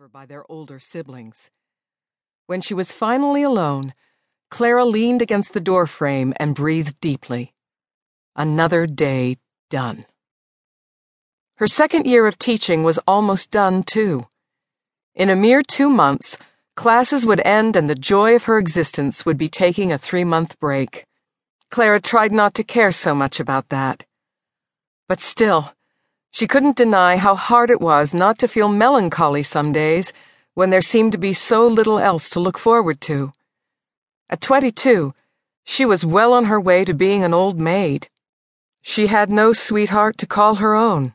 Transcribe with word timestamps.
over 0.00 0.08
by 0.08 0.24
their 0.24 0.50
older 0.50 0.80
siblings. 0.80 1.50
When 2.46 2.62
she 2.62 2.72
was 2.72 2.90
finally 2.90 3.42
alone, 3.42 3.92
Clara 4.50 4.86
leaned 4.86 5.20
against 5.20 5.52
the 5.52 5.60
doorframe 5.60 6.32
and 6.38 6.54
breathed 6.54 6.98
deeply. 7.02 7.52
Another 8.34 8.86
day 8.86 9.36
done. 9.68 10.06
Her 11.56 11.66
second 11.66 12.06
year 12.06 12.26
of 12.26 12.38
teaching 12.38 12.82
was 12.82 12.98
almost 13.06 13.50
done, 13.50 13.82
too. 13.82 14.26
In 15.14 15.28
a 15.28 15.36
mere 15.36 15.60
two 15.60 15.90
months, 15.90 16.38
classes 16.76 17.26
would 17.26 17.42
end 17.44 17.76
and 17.76 17.90
the 17.90 17.94
joy 17.94 18.34
of 18.34 18.44
her 18.44 18.58
existence 18.58 19.26
would 19.26 19.36
be 19.36 19.50
taking 19.50 19.92
a 19.92 19.98
three 19.98 20.24
month 20.24 20.58
break. 20.58 21.04
Clara 21.70 22.00
tried 22.00 22.32
not 22.32 22.54
to 22.54 22.64
care 22.64 22.92
so 22.92 23.14
much 23.14 23.38
about 23.38 23.68
that. 23.68 24.06
But 25.08 25.20
still, 25.20 25.74
she 26.30 26.46
couldn't 26.46 26.76
deny 26.76 27.16
how 27.16 27.34
hard 27.34 27.70
it 27.70 27.80
was 27.80 28.14
not 28.14 28.38
to 28.38 28.48
feel 28.48 28.68
melancholy 28.68 29.42
some 29.42 29.72
days 29.72 30.12
when 30.54 30.70
there 30.70 30.82
seemed 30.82 31.12
to 31.12 31.18
be 31.18 31.32
so 31.32 31.66
little 31.66 31.98
else 31.98 32.30
to 32.30 32.40
look 32.40 32.58
forward 32.58 33.00
to. 33.00 33.32
At 34.28 34.40
22, 34.40 35.14
she 35.64 35.84
was 35.84 36.04
well 36.04 36.32
on 36.32 36.44
her 36.46 36.60
way 36.60 36.84
to 36.84 36.94
being 36.94 37.24
an 37.24 37.34
old 37.34 37.58
maid. 37.58 38.08
She 38.82 39.08
had 39.08 39.30
no 39.30 39.52
sweetheart 39.52 40.18
to 40.18 40.26
call 40.26 40.56
her 40.56 40.74
own. 40.74 41.14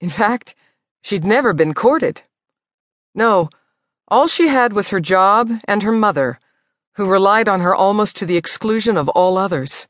In 0.00 0.10
fact, 0.10 0.54
she'd 1.02 1.24
never 1.24 1.52
been 1.52 1.74
courted. 1.74 2.22
No, 3.14 3.48
all 4.08 4.28
she 4.28 4.48
had 4.48 4.72
was 4.72 4.88
her 4.88 5.00
job 5.00 5.50
and 5.66 5.82
her 5.82 5.92
mother, 5.92 6.38
who 6.94 7.06
relied 7.06 7.48
on 7.48 7.60
her 7.60 7.74
almost 7.74 8.16
to 8.16 8.26
the 8.26 8.36
exclusion 8.36 8.96
of 8.96 9.08
all 9.10 9.36
others. 9.36 9.86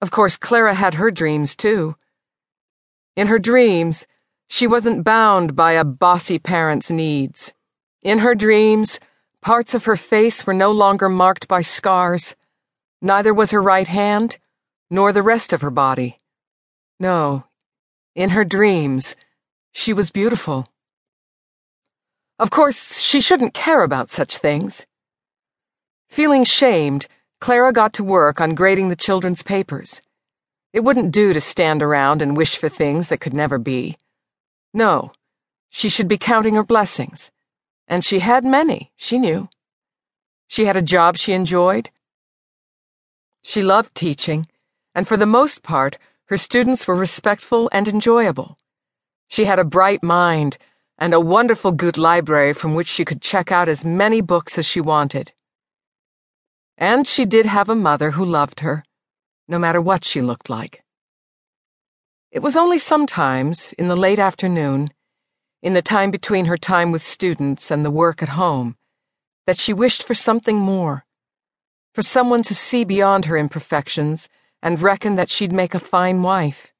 Of 0.00 0.10
course, 0.10 0.36
Clara 0.36 0.74
had 0.74 0.94
her 0.94 1.10
dreams, 1.10 1.56
too. 1.56 1.96
In 3.20 3.26
her 3.26 3.38
dreams, 3.38 4.06
she 4.48 4.66
wasn't 4.66 5.04
bound 5.04 5.54
by 5.54 5.72
a 5.72 5.84
bossy 5.84 6.38
parent's 6.38 6.88
needs. 6.88 7.52
In 8.00 8.20
her 8.20 8.34
dreams, 8.34 8.98
parts 9.42 9.74
of 9.74 9.84
her 9.84 9.98
face 9.98 10.46
were 10.46 10.54
no 10.54 10.70
longer 10.72 11.10
marked 11.10 11.46
by 11.46 11.60
scars. 11.60 12.34
Neither 13.02 13.34
was 13.34 13.50
her 13.50 13.60
right 13.60 13.86
hand, 13.86 14.38
nor 14.88 15.12
the 15.12 15.22
rest 15.22 15.52
of 15.52 15.60
her 15.60 15.68
body. 15.68 16.16
No, 16.98 17.44
in 18.14 18.30
her 18.30 18.42
dreams, 18.42 19.16
she 19.70 19.92
was 19.92 20.10
beautiful. 20.10 20.66
Of 22.38 22.50
course, 22.50 22.98
she 22.98 23.20
shouldn't 23.20 23.52
care 23.52 23.82
about 23.82 24.10
such 24.10 24.38
things. 24.38 24.86
Feeling 26.08 26.44
shamed, 26.44 27.06
Clara 27.38 27.74
got 27.74 27.92
to 27.92 28.02
work 28.02 28.40
on 28.40 28.54
grading 28.54 28.88
the 28.88 28.96
children's 28.96 29.42
papers. 29.42 30.00
It 30.72 30.84
wouldn't 30.84 31.10
do 31.10 31.32
to 31.32 31.40
stand 31.40 31.82
around 31.82 32.22
and 32.22 32.36
wish 32.36 32.56
for 32.56 32.68
things 32.68 33.08
that 33.08 33.20
could 33.20 33.34
never 33.34 33.58
be. 33.58 33.96
No, 34.72 35.10
she 35.68 35.88
should 35.88 36.06
be 36.06 36.18
counting 36.18 36.54
her 36.54 36.62
blessings. 36.62 37.32
And 37.88 38.04
she 38.04 38.20
had 38.20 38.44
many, 38.44 38.92
she 38.96 39.18
knew. 39.18 39.48
She 40.46 40.66
had 40.66 40.76
a 40.76 40.82
job 40.82 41.16
she 41.16 41.32
enjoyed. 41.32 41.90
She 43.42 43.62
loved 43.62 43.94
teaching, 43.96 44.46
and 44.94 45.08
for 45.08 45.16
the 45.16 45.26
most 45.26 45.62
part, 45.64 45.98
her 46.26 46.36
students 46.36 46.86
were 46.86 46.94
respectful 46.94 47.68
and 47.72 47.88
enjoyable. 47.88 48.56
She 49.26 49.46
had 49.46 49.58
a 49.58 49.64
bright 49.64 50.04
mind 50.04 50.56
and 50.98 51.12
a 51.12 51.20
wonderful 51.20 51.72
good 51.72 51.98
library 51.98 52.52
from 52.52 52.76
which 52.76 52.86
she 52.86 53.04
could 53.04 53.22
check 53.22 53.50
out 53.50 53.68
as 53.68 53.84
many 53.84 54.20
books 54.20 54.56
as 54.56 54.66
she 54.66 54.80
wanted. 54.80 55.32
And 56.78 57.08
she 57.08 57.24
did 57.24 57.46
have 57.46 57.68
a 57.68 57.74
mother 57.74 58.12
who 58.12 58.24
loved 58.24 58.60
her 58.60 58.84
no 59.50 59.58
matter 59.58 59.80
what 59.80 60.04
she 60.04 60.22
looked 60.22 60.48
like. 60.48 60.82
It 62.30 62.38
was 62.38 62.56
only 62.56 62.78
sometimes, 62.78 63.72
in 63.72 63.88
the 63.88 63.96
late 63.96 64.20
afternoon, 64.20 64.90
in 65.60 65.74
the 65.74 65.82
time 65.82 66.12
between 66.12 66.46
her 66.46 66.56
time 66.56 66.92
with 66.92 67.02
students 67.02 67.70
and 67.70 67.84
the 67.84 67.90
work 67.90 68.22
at 68.22 68.30
home, 68.30 68.76
that 69.46 69.58
she 69.58 69.72
wished 69.72 70.04
for 70.04 70.14
something 70.14 70.56
more, 70.56 71.04
for 71.92 72.02
someone 72.02 72.44
to 72.44 72.54
see 72.54 72.84
beyond 72.84 73.24
her 73.24 73.36
imperfections 73.36 74.28
and 74.62 74.80
reckon 74.80 75.16
that 75.16 75.30
she'd 75.30 75.52
make 75.52 75.74
a 75.74 75.80
fine 75.80 76.22
wife. 76.22 76.72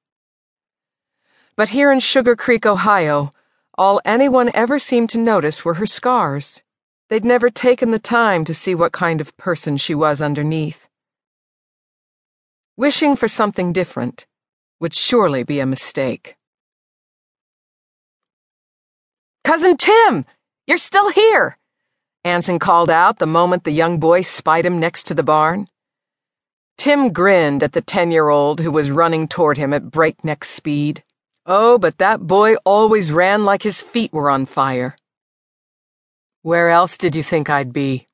But 1.56 1.70
here 1.70 1.90
in 1.90 1.98
Sugarcreek, 1.98 2.64
Ohio, 2.64 3.30
all 3.76 4.00
anyone 4.04 4.50
ever 4.54 4.78
seemed 4.78 5.10
to 5.10 5.18
notice 5.18 5.64
were 5.64 5.74
her 5.74 5.86
scars. 5.86 6.62
They'd 7.08 7.24
never 7.24 7.50
taken 7.50 7.90
the 7.90 7.98
time 7.98 8.44
to 8.44 8.54
see 8.54 8.76
what 8.76 8.92
kind 8.92 9.20
of 9.20 9.36
person 9.36 9.76
she 9.76 9.94
was 9.94 10.20
underneath. 10.20 10.86
Wishing 12.80 13.14
for 13.14 13.28
something 13.28 13.74
different 13.74 14.26
would 14.80 14.94
surely 14.94 15.42
be 15.42 15.60
a 15.60 15.66
mistake. 15.66 16.36
Cousin 19.44 19.76
Tim, 19.76 20.24
you're 20.66 20.78
still 20.78 21.10
here, 21.10 21.58
Anson 22.24 22.58
called 22.58 22.88
out 22.88 23.18
the 23.18 23.26
moment 23.26 23.64
the 23.64 23.70
young 23.70 24.00
boy 24.00 24.22
spied 24.22 24.64
him 24.64 24.80
next 24.80 25.06
to 25.08 25.14
the 25.14 25.22
barn. 25.22 25.66
Tim 26.78 27.12
grinned 27.12 27.62
at 27.62 27.74
the 27.74 27.82
ten 27.82 28.10
year 28.10 28.30
old 28.30 28.60
who 28.60 28.70
was 28.70 28.90
running 28.90 29.28
toward 29.28 29.58
him 29.58 29.74
at 29.74 29.90
breakneck 29.90 30.42
speed. 30.42 31.04
Oh, 31.44 31.76
but 31.76 31.98
that 31.98 32.26
boy 32.26 32.54
always 32.64 33.12
ran 33.12 33.44
like 33.44 33.62
his 33.62 33.82
feet 33.82 34.10
were 34.10 34.30
on 34.30 34.46
fire. 34.46 34.96
Where 36.40 36.70
else 36.70 36.96
did 36.96 37.14
you 37.14 37.22
think 37.22 37.50
I'd 37.50 37.74
be? 37.74 38.06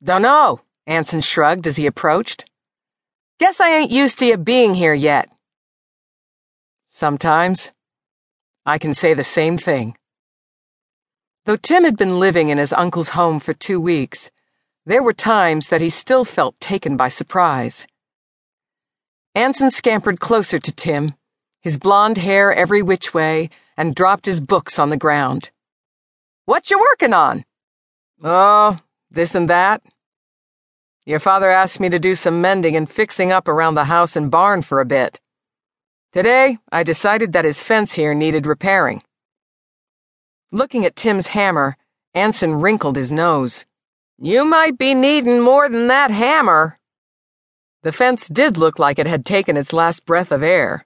Dunno, 0.00 0.60
Anson 0.86 1.22
shrugged 1.22 1.66
as 1.66 1.74
he 1.74 1.86
approached. 1.86 2.44
Guess 3.38 3.60
I 3.60 3.70
ain't 3.70 3.90
used 3.90 4.18
to 4.20 4.26
you 4.26 4.38
being 4.38 4.74
here 4.74 4.94
yet. 4.94 5.28
Sometimes. 6.88 7.70
I 8.64 8.78
can 8.78 8.94
say 8.94 9.12
the 9.12 9.24
same 9.24 9.58
thing. 9.58 9.96
Though 11.44 11.56
Tim 11.56 11.84
had 11.84 11.98
been 11.98 12.18
living 12.18 12.48
in 12.48 12.56
his 12.56 12.72
uncle's 12.72 13.10
home 13.10 13.38
for 13.38 13.52
two 13.52 13.78
weeks, 13.78 14.30
there 14.86 15.02
were 15.02 15.12
times 15.12 15.66
that 15.66 15.82
he 15.82 15.90
still 15.90 16.24
felt 16.24 16.58
taken 16.60 16.96
by 16.96 17.10
surprise. 17.10 17.86
Anson 19.34 19.70
scampered 19.70 20.18
closer 20.18 20.58
to 20.58 20.72
Tim, 20.72 21.12
his 21.60 21.76
blond 21.76 22.16
hair 22.16 22.54
every 22.54 22.80
which 22.80 23.12
way, 23.12 23.50
and 23.76 23.94
dropped 23.94 24.24
his 24.24 24.40
books 24.40 24.78
on 24.78 24.88
the 24.88 24.96
ground. 24.96 25.50
What 26.46 26.70
you 26.70 26.78
working 26.78 27.12
on? 27.12 27.44
Oh, 28.24 28.78
this 29.10 29.34
and 29.34 29.50
that. 29.50 29.82
Your 31.06 31.20
father 31.20 31.48
asked 31.48 31.78
me 31.78 31.88
to 31.88 32.00
do 32.00 32.16
some 32.16 32.40
mending 32.40 32.74
and 32.74 32.90
fixing 32.90 33.30
up 33.30 33.46
around 33.46 33.76
the 33.76 33.84
house 33.84 34.16
and 34.16 34.28
barn 34.28 34.62
for 34.62 34.80
a 34.80 34.84
bit. 34.84 35.20
Today, 36.12 36.58
I 36.72 36.82
decided 36.82 37.32
that 37.32 37.44
his 37.44 37.62
fence 37.62 37.92
here 37.92 38.12
needed 38.12 38.44
repairing. 38.44 39.04
Looking 40.50 40.84
at 40.84 40.96
Tim's 40.96 41.28
hammer, 41.28 41.76
Anson 42.12 42.56
wrinkled 42.56 42.96
his 42.96 43.12
nose. 43.12 43.64
You 44.18 44.44
might 44.44 44.78
be 44.78 44.94
needing 44.94 45.40
more 45.40 45.68
than 45.68 45.86
that 45.86 46.10
hammer. 46.10 46.76
The 47.84 47.92
fence 47.92 48.26
did 48.26 48.56
look 48.56 48.80
like 48.80 48.98
it 48.98 49.06
had 49.06 49.24
taken 49.24 49.56
its 49.56 49.72
last 49.72 50.04
breath 50.06 50.32
of 50.32 50.42
air. 50.42 50.84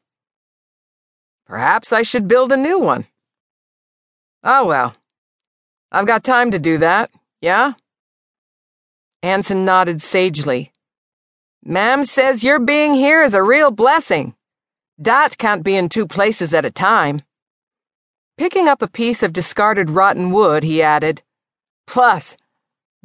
Perhaps 1.46 1.94
I 1.94 2.02
should 2.02 2.28
build 2.28 2.52
a 2.52 2.58
new 2.58 2.78
one. 2.78 3.06
Oh 4.44 4.66
well. 4.66 4.94
I've 5.90 6.06
got 6.06 6.24
time 6.24 6.50
to 6.50 6.58
do 6.58 6.76
that, 6.78 7.10
yeah? 7.40 7.72
Anson 9.22 9.64
nodded 9.66 10.00
sagely. 10.00 10.72
Mam 11.62 12.04
says 12.04 12.42
your 12.42 12.58
being 12.58 12.94
here 12.94 13.22
is 13.22 13.34
a 13.34 13.42
real 13.42 13.70
blessing. 13.70 14.34
Dot 15.00 15.36
can't 15.36 15.62
be 15.62 15.76
in 15.76 15.90
two 15.90 16.06
places 16.06 16.54
at 16.54 16.64
a 16.64 16.70
time. 16.70 17.20
Picking 18.38 18.66
up 18.66 18.80
a 18.80 18.88
piece 18.88 19.22
of 19.22 19.34
discarded 19.34 19.90
rotten 19.90 20.30
wood, 20.30 20.62
he 20.62 20.82
added, 20.82 21.22
Plus, 21.86 22.36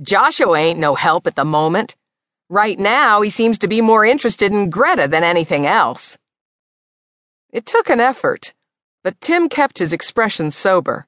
Joshua 0.02 0.58
ain't 0.58 0.80
no 0.80 0.96
help 0.96 1.28
at 1.28 1.36
the 1.36 1.44
moment. 1.44 1.96
Right 2.50 2.80
now, 2.80 3.22
he 3.22 3.30
seems 3.30 3.58
to 3.60 3.68
be 3.68 3.82
more 3.82 4.06
interested 4.06 4.54
in 4.54 4.70
Greta 4.70 5.10
than 5.10 5.24
anything 5.24 5.66
else. 5.66 6.18
It 7.52 7.66
took 7.66 7.90
an 7.90 8.00
effort, 8.00 8.54
but 9.04 9.20
Tim 9.20 9.50
kept 9.50 9.80
his 9.80 9.92
expression 9.92 10.52
sober. 10.52 11.08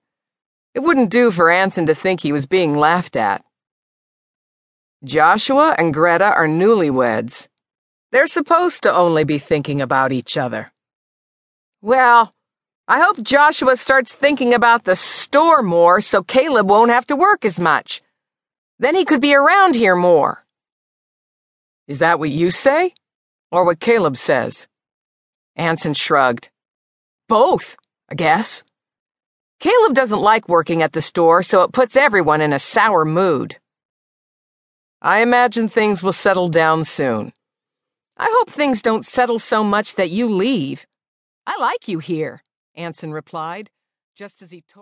It 0.74 0.80
wouldn't 0.80 1.12
do 1.12 1.32
for 1.32 1.50
Anson 1.50 1.86
to 1.86 1.96
think 1.96 2.22
he 2.22 2.34
was 2.34 2.46
being 2.46 2.76
laughed 2.76 3.16
at. 3.16 3.46
Joshua 5.04 5.76
and 5.78 5.94
Greta 5.94 6.34
are 6.34 6.48
newlyweds. 6.48 7.48
They're 8.12 8.26
supposed 8.26 8.82
to 8.84 8.96
only 8.96 9.24
be 9.24 9.38
thinking 9.38 9.80
about 9.80 10.12
each 10.12 10.38
other. 10.38 10.72
Well, 11.82 12.34
I 12.88 13.02
hope 13.02 13.22
Joshua 13.22 13.78
starts 13.78 14.16
thinking 14.16 14.56
about 14.56 14.86
the 14.86 14.96
store 14.96 15.62
more 15.62 16.02
so 16.02 16.24
Caleb 16.24 16.70
won't 16.70 16.90
have 16.90 17.06
to 17.08 17.16
work 17.16 17.46
as 17.46 17.60
much. 17.60 18.02
Then 18.80 18.96
he 18.96 19.06
could 19.06 19.22
be 19.22 19.36
around 19.36 19.76
here 19.76 19.96
more. 19.96 20.46
Is 21.88 22.00
that 22.00 22.18
what 22.18 22.32
you 22.32 22.50
say? 22.50 22.96
Or 23.52 23.66
what 23.66 23.80
Caleb 23.80 24.18
says? 24.18 24.68
Anson 25.56 25.94
shrugged. 25.94 26.50
Both, 27.28 27.76
I 28.10 28.16
guess. 28.16 28.64
Caleb 29.60 29.94
doesn't 29.94 30.20
like 30.20 30.50
working 30.50 30.82
at 30.82 30.94
the 30.94 31.02
store, 31.02 31.44
so 31.44 31.62
it 31.62 31.72
puts 31.72 31.96
everyone 31.96 32.42
in 32.42 32.52
a 32.52 32.60
sour 32.60 33.06
mood. 33.06 33.58
I 35.02 35.22
imagine 35.22 35.70
things 35.70 36.02
will 36.02 36.14
settle 36.14 36.50
down 36.50 36.84
soon. 36.86 37.34
I 38.18 38.30
hope 38.34 38.50
things 38.50 38.82
don't 38.82 39.06
settle 39.06 39.40
so 39.40 39.64
much 39.64 39.96
that 39.96 40.10
you 40.10 40.28
leave. 40.28 40.88
I 41.46 41.58
like 41.60 41.88
you 41.88 42.00
here, 42.00 42.44
Anson 42.76 43.14
replied, 43.14 43.70
just 44.16 44.42
as 44.42 44.52
he 44.52 44.62
told 44.62 44.76